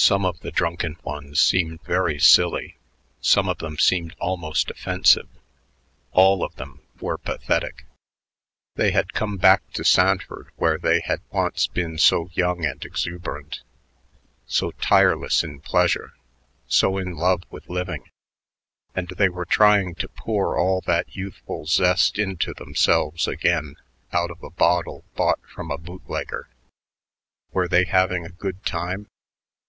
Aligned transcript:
Some 0.00 0.24
of 0.24 0.38
the 0.38 0.52
drunken 0.52 0.94
ones 1.02 1.40
seemed 1.40 1.82
very 1.82 2.20
silly, 2.20 2.76
some 3.20 3.48
of 3.48 3.58
them 3.58 3.76
seemed 3.78 4.14
almost 4.20 4.70
offensive; 4.70 5.28
all 6.12 6.44
of 6.44 6.54
them 6.54 6.82
were 7.00 7.18
pathetic. 7.18 7.84
They 8.76 8.92
had 8.92 9.12
come 9.12 9.38
back 9.38 9.68
to 9.72 9.82
Sanford 9.82 10.50
where 10.54 10.78
they 10.78 11.00
had 11.00 11.20
once 11.32 11.66
been 11.66 11.98
so 11.98 12.30
young 12.34 12.64
and 12.64 12.82
exuberant, 12.84 13.62
so 14.46 14.70
tireless 14.70 15.42
in 15.42 15.58
pleasure, 15.58 16.12
so 16.68 16.96
in 16.96 17.16
love 17.16 17.42
with 17.50 17.68
living; 17.68 18.04
and 18.94 19.08
they 19.08 19.28
were 19.28 19.44
trying 19.44 19.96
to 19.96 20.06
pour 20.06 20.56
all 20.56 20.80
that 20.82 21.12
youthful 21.16 21.66
zest 21.66 22.20
into 22.20 22.54
themselves 22.54 23.26
again 23.26 23.74
out 24.12 24.30
of 24.30 24.44
a 24.44 24.50
bottle 24.50 25.04
bought 25.16 25.40
from 25.44 25.72
a 25.72 25.76
bootlegger. 25.76 26.48
Were 27.50 27.66
they 27.66 27.82
having 27.84 28.24
a 28.24 28.28
good 28.30 28.64
time? 28.64 29.08